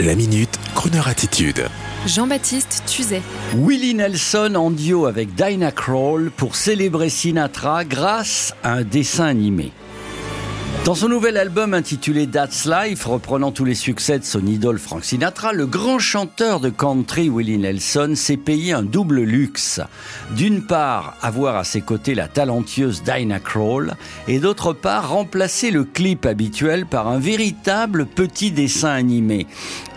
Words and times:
La 0.00 0.16
minute, 0.16 0.58
Kroneur 0.74 1.06
attitude. 1.06 1.68
Jean-Baptiste 2.04 2.82
Tuzet. 2.84 3.22
Willie 3.56 3.94
Nelson 3.94 4.56
en 4.56 4.72
duo 4.72 5.06
avec 5.06 5.36
Dinah 5.36 5.70
Kroll 5.70 6.32
pour 6.36 6.56
célébrer 6.56 7.08
Sinatra 7.08 7.84
grâce 7.84 8.56
à 8.64 8.72
un 8.72 8.82
dessin 8.82 9.26
animé. 9.26 9.70
Dans 10.84 10.94
son 10.94 11.08
nouvel 11.08 11.38
album 11.38 11.72
intitulé 11.72 12.26
That's 12.26 12.66
Life, 12.66 13.06
reprenant 13.06 13.52
tous 13.52 13.64
les 13.64 13.74
succès 13.74 14.18
de 14.18 14.24
son 14.24 14.44
idole 14.44 14.78
Frank 14.78 15.02
Sinatra, 15.02 15.54
le 15.54 15.64
grand 15.64 15.98
chanteur 15.98 16.60
de 16.60 16.68
country 16.68 17.30
Willie 17.30 17.56
Nelson 17.56 18.12
s'est 18.14 18.36
payé 18.36 18.74
un 18.74 18.82
double 18.82 19.22
luxe. 19.22 19.80
D'une 20.36 20.60
part, 20.60 21.16
avoir 21.22 21.56
à 21.56 21.64
ses 21.64 21.80
côtés 21.80 22.14
la 22.14 22.28
talentueuse 22.28 23.02
Dinah 23.02 23.40
Kroll, 23.40 23.94
et 24.28 24.40
d'autre 24.40 24.74
part, 24.74 25.08
remplacer 25.08 25.70
le 25.70 25.84
clip 25.84 26.26
habituel 26.26 26.84
par 26.84 27.08
un 27.08 27.18
véritable 27.18 28.04
petit 28.04 28.50
dessin 28.50 28.90
animé. 28.90 29.46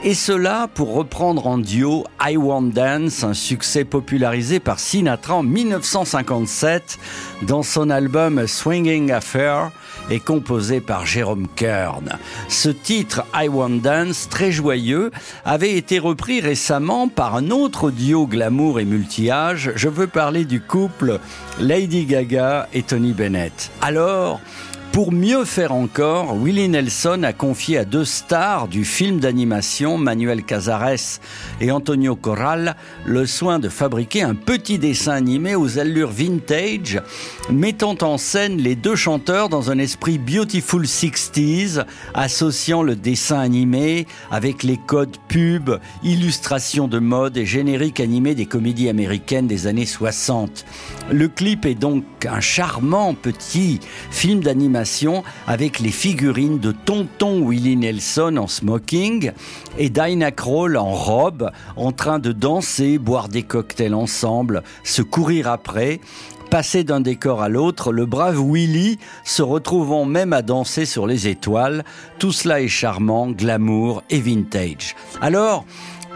Et 0.06 0.14
cela 0.14 0.70
pour 0.74 0.94
reprendre 0.94 1.48
en 1.48 1.58
duo 1.58 2.06
I 2.26 2.38
Want 2.38 2.62
Dance, 2.62 3.26
un 3.26 3.34
succès 3.34 3.84
popularisé 3.84 4.62
par 4.62 4.80
Sinatra 4.80 5.36
en 5.36 5.44
1957 5.44 6.98
dans 7.42 7.64
son 7.64 7.90
album 7.90 8.48
Swinging 8.48 9.12
Affair 9.12 9.72
et 10.10 10.20
composé 10.20 10.77
par 10.82 11.06
Jérôme 11.06 11.48
Kern. 11.56 12.18
Ce 12.50 12.70
titre, 12.70 13.26
I 13.34 13.48
Want 13.48 13.82
Dance, 13.82 14.28
très 14.30 14.52
joyeux, 14.52 15.12
avait 15.46 15.74
été 15.74 16.00
repris 16.00 16.42
récemment 16.42 17.08
par 17.08 17.36
un 17.36 17.52
autre 17.52 17.92
duo 17.92 18.28
glamour 18.28 18.80
et 18.80 18.86
multi-âge. 18.86 19.72
Je 19.76 19.90
veux 19.90 20.08
parler 20.08 20.46
du 20.46 20.62
couple 20.62 21.20
Lady 21.60 22.06
Gaga 22.06 22.68
et 22.74 22.84
Tony 22.84 23.14
Bennett. 23.14 23.72
Alors, 23.82 24.40
pour 24.98 25.12
mieux 25.12 25.46
faire 25.46 25.74
encore, 25.74 26.36
Willie 26.36 26.70
Nelson 26.70 27.22
a 27.22 27.32
confié 27.32 27.78
à 27.78 27.86
deux 27.86 28.04
stars 28.04 28.68
du 28.68 28.84
film 28.84 29.20
d'animation, 29.20 30.00
Manuel 30.00 30.42
Cazares 30.42 31.20
et 31.62 31.70
Antonio 31.70 32.16
Corral, 32.16 32.76
le 33.06 33.28
soin 33.28 33.60
de 33.60 33.70
fabriquer 33.70 34.24
un 34.24 34.34
petit 34.34 34.80
dessin 34.80 35.12
animé 35.12 35.54
aux 35.54 35.78
allures 35.78 36.10
vintage, 36.10 37.00
mettant 37.52 37.96
en 38.02 38.18
scène 38.18 38.58
les 38.58 38.76
deux 38.76 38.96
chanteurs 38.96 39.50
dans 39.50 39.70
un 39.70 39.78
esprit 39.78 40.18
Beautiful 40.18 40.86
60s, 40.86 41.86
associant 42.16 42.82
le 42.82 42.96
dessin 42.96 43.38
animé 43.38 44.08
avec 44.32 44.64
les 44.64 44.78
codes 44.78 45.18
pub, 45.28 45.78
illustrations 46.02 46.88
de 46.88 46.98
mode 46.98 47.38
et 47.38 47.46
génériques 47.46 48.00
animés 48.00 48.34
des 48.34 48.48
comédies 48.48 48.90
américaines 48.90 49.46
des 49.46 49.68
années 49.68 49.86
60. 49.86 50.66
Le 51.12 51.28
clip 51.28 51.68
est 51.68 51.76
donc 51.76 52.04
un 52.28 52.42
charmant 52.42 53.14
petit 53.14 53.80
film 54.10 54.40
d'animation 54.40 54.87
avec 55.48 55.80
les 55.80 55.92
figurines 55.92 56.60
de 56.60 56.72
Tonton 56.72 57.42
Willie 57.46 57.76
Nelson 57.76 58.38
en 58.38 58.48
smoking 58.48 59.32
et 59.78 59.90
Dinah 59.90 60.32
Kroll 60.32 60.78
en 60.78 60.92
robe 60.92 61.52
en 61.76 61.92
train 61.92 62.20
de 62.20 62.32
danser, 62.32 62.98
boire 62.98 63.28
des 63.28 63.44
cocktails 63.44 63.94
ensemble, 63.94 64.64
se 64.84 65.02
courir 65.02 65.50
après. 65.50 66.00
Passer 66.50 66.86
d'un 66.86 67.02
décor 67.02 67.42
à 67.42 67.50
l'autre, 67.50 67.92
le 67.92 68.06
brave 68.06 68.40
Willie 68.40 69.00
se 69.26 69.42
retrouvant 69.42 70.06
même 70.06 70.32
à 70.32 70.42
danser 70.42 70.86
sur 70.86 71.06
les 71.06 71.28
étoiles. 71.28 71.84
Tout 72.20 72.32
cela 72.32 72.62
est 72.62 72.70
charmant, 72.70 73.28
glamour 73.30 74.04
et 74.10 74.22
vintage. 74.22 74.96
Alors, 75.20 75.66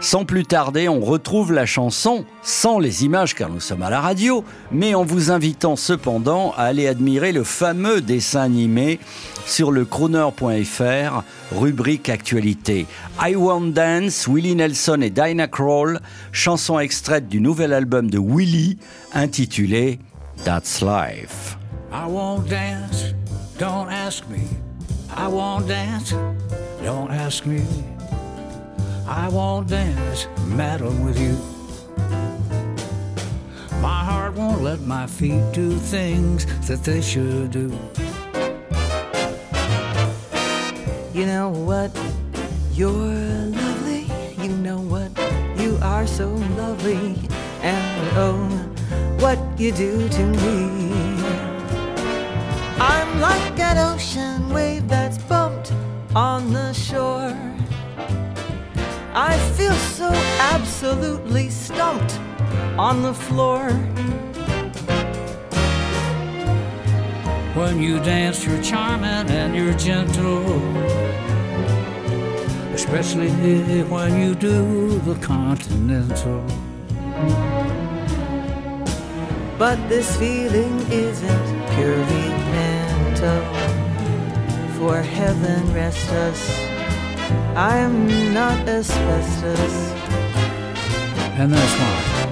sans 0.02 0.24
plus 0.24 0.44
tarder, 0.44 0.88
on 0.88 1.00
retrouve 1.00 1.52
la 1.52 1.64
chanson 1.64 2.24
sans 2.42 2.80
les 2.80 3.04
images 3.04 3.34
car 3.36 3.48
nous 3.48 3.60
sommes 3.60 3.82
à 3.82 3.88
la 3.88 4.00
radio, 4.00 4.44
mais 4.72 4.94
en 4.94 5.04
vous 5.04 5.30
invitant 5.30 5.76
cependant 5.76 6.52
à 6.56 6.64
aller 6.64 6.88
admirer 6.88 7.30
le 7.30 7.44
fameux 7.44 8.00
dessin 8.00 8.42
animé 8.42 8.98
sur 9.46 9.70
le 9.70 9.84
crooner.fr, 9.84 11.22
rubrique 11.52 12.08
actualité. 12.08 12.86
I 13.24 13.36
Want 13.36 13.68
Dance, 13.68 14.26
Willie 14.26 14.56
Nelson 14.56 15.00
et 15.02 15.10
Dinah 15.10 15.46
Kroll, 15.46 16.00
chanson 16.32 16.80
extraite 16.80 17.28
du 17.28 17.40
nouvel 17.40 17.72
album 17.72 18.10
de 18.10 18.18
Willie 18.18 18.78
intitulé 19.14 20.00
That's 20.44 20.82
Life. 20.82 21.56
I 21.92 22.08
won't 22.08 22.48
dance, 22.48 23.14
don't 23.58 23.88
ask 23.88 24.24
me. 24.28 24.40
I 25.16 25.28
won't 25.28 25.68
dance, 25.68 26.12
don't 26.84 27.10
ask 27.12 27.46
me. 27.46 27.60
I 29.06 29.28
won't 29.28 29.68
dance, 29.68 30.28
meddling 30.46 31.04
with 31.04 31.18
you. 31.18 31.36
My 33.80 34.04
heart 34.04 34.34
won't 34.34 34.62
let 34.62 34.80
my 34.82 35.06
feet 35.06 35.42
do 35.52 35.76
things 35.76 36.46
that 36.68 36.84
they 36.84 37.00
should 37.00 37.50
do. 37.50 37.76
You 41.12 41.26
know 41.26 41.50
what? 41.50 41.90
You're 42.72 42.92
lovely. 42.92 44.06
You 44.38 44.52
know 44.66 44.78
what? 44.78 45.10
You 45.60 45.78
are 45.82 46.06
so 46.06 46.28
lovely. 46.56 47.16
And 47.60 48.16
oh, 48.16 48.46
what 49.18 49.38
you 49.58 49.72
do 49.72 50.08
to 50.08 50.24
me. 50.24 50.92
I'm 52.78 53.20
like 53.20 53.58
an 53.58 53.78
ocean 53.78 54.48
wave 54.50 54.88
that's 54.88 55.18
bumped 55.18 55.72
on 56.14 56.52
the 56.52 56.61
absolutely 60.82 61.48
stumped 61.48 62.18
on 62.76 63.02
the 63.02 63.14
floor. 63.14 63.70
When 67.54 67.80
you 67.80 68.00
dance, 68.00 68.44
you're 68.44 68.60
charming 68.64 69.30
and 69.30 69.54
you're 69.54 69.74
gentle. 69.74 70.42
Especially 72.74 73.30
when 73.84 74.20
you 74.20 74.34
do 74.34 74.98
the 75.00 75.14
continental. 75.20 76.44
But 79.56 79.76
this 79.88 80.16
feeling 80.16 80.80
isn't 80.90 81.68
purely 81.76 82.28
mental. 82.58 83.42
For 84.78 85.00
heaven 85.00 85.72
rest 85.72 86.10
us 86.10 86.72
I'm 87.54 88.34
not 88.34 88.68
asbestos. 88.68 90.01
And 91.34 91.52
that's 91.52 91.74
why 91.80 92.28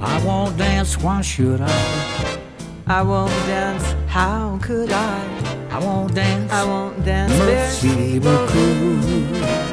I 0.00 0.24
won't 0.24 0.56
dance. 0.56 0.96
Why 0.98 1.20
should 1.20 1.60
I? 1.60 2.38
I 2.86 3.02
won't 3.02 3.30
dance. 3.46 3.94
How 4.08 4.58
could 4.62 4.90
I? 4.92 5.44
I 5.70 5.78
won't 5.78 6.14
dance. 6.14 6.52
I 6.52 6.64
won't 6.64 7.04
dance. 7.04 7.32
Merci 7.38 8.18
beaucoup. 8.18 9.64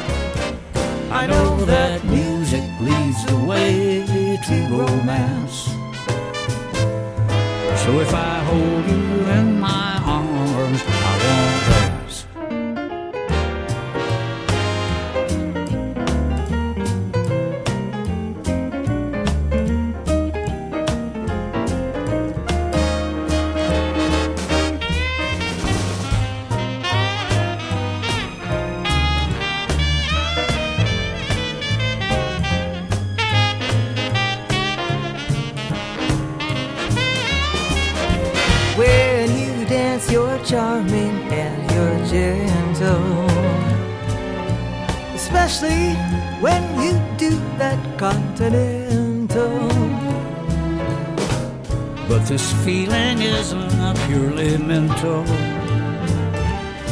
I 1.11 1.27
know 1.27 1.65
that 1.65 2.03
music 2.05 2.63
leads 2.79 3.25
the 3.25 3.37
way 3.37 4.03
to 4.47 4.55
romance. 4.69 5.65
So 7.83 7.99
if 7.99 8.13
I 8.13 8.39
hold 8.49 8.85
you 8.89 9.10
charming 40.51 41.15
and 41.31 41.71
you're 41.71 41.99
gentle. 42.07 43.25
Especially 45.15 45.93
when 46.43 46.61
you 46.83 46.91
do 47.17 47.29
that 47.57 47.79
continental. 47.97 49.69
But 52.09 52.25
this 52.27 52.51
feeling 52.65 53.21
isn't 53.21 53.95
purely 54.07 54.57
mental. 54.57 55.23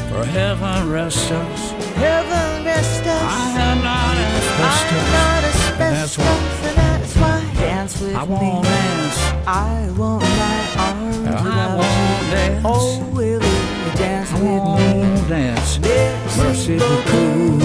For 0.09 0.23
heaven 0.23 0.89
rest 0.89 1.29
us. 1.29 1.71
Heaven 2.00 2.63
rest 2.63 3.06
us. 3.06 3.21
I 3.21 3.59
am 3.59 3.83
not 3.83 4.15
asbestos. 4.27 4.95
I'm 4.95 5.11
not 5.19 5.44
asbestos. 5.51 6.25
And 6.63 6.77
that's 6.77 7.15
why 7.17 7.39
dance 7.56 8.00
with 8.00 8.15
I 8.15 8.23
won't 8.23 8.63
me. 8.63 8.69
dance. 8.69 9.19
I 9.45 9.91
won't 9.97 10.23
my 10.23 10.59
arms 10.77 11.27
I 11.27 11.75
won't 11.75 12.31
dance. 12.31 12.61
Oh, 12.65 13.03
will 13.13 13.48
you 14.39 14.45
dance 14.77 14.80
I 14.80 14.95
with 14.95 15.24
me? 15.24 15.30
dance. 15.30 15.80
Merci 16.38 16.77
Merci. 16.77 17.62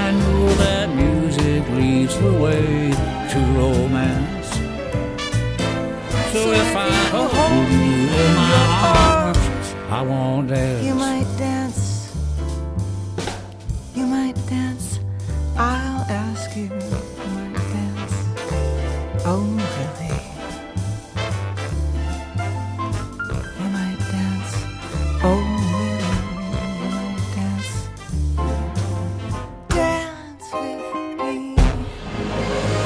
I 0.00 0.10
know 0.20 0.48
that 0.62 0.86
music 0.94 1.62
leads 1.70 2.16
the 2.18 2.32
way 2.32 2.90
to 3.32 3.38
romance. 3.58 4.48
So 6.32 6.50
if 6.52 6.76
I 6.76 6.88
hold 7.12 7.68
you 7.68 8.08
in 8.22 8.34
my 8.34 8.64
arms, 8.94 9.74
I 9.90 10.02
won't 10.02 10.48
dance. 10.48 10.84
You 10.84 10.94
might 10.94 11.26
dance. 11.38 12.12
You 13.94 14.06
might 14.06 14.36
dance. 14.48 14.98
with 15.56 16.56
you, 16.56 16.64
you 16.64 16.70
might 17.36 17.54
dance. 17.74 18.14
Oh, 19.24 19.42